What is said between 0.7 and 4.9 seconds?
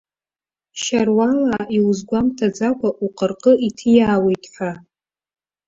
Шьаруалаа иузгәамҭаӡакәа уҟырҟы иҭиаауеит ҳәа.